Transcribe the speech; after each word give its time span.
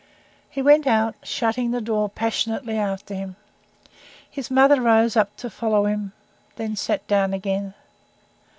He 0.49 0.63
went 0.63 0.87
out, 0.87 1.13
shutting 1.21 1.69
the 1.69 1.79
door 1.79 2.09
passionately 2.09 2.75
after 2.75 3.13
him. 3.13 3.35
His 4.27 4.49
mother 4.49 4.81
rose 4.81 5.15
up 5.15 5.37
to 5.37 5.47
follow 5.47 5.85
him 5.85 6.13
then 6.55 6.75
sat 6.75 7.05
down 7.07 7.35
again. 7.35 7.75